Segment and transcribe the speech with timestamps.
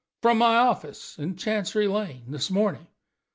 [0.23, 2.87] "From my office, in Chancery Lane, this morning.